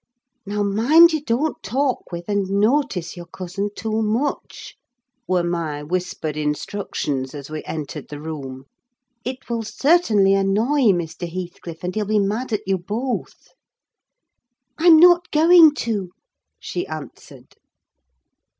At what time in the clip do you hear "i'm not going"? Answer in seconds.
14.79-15.75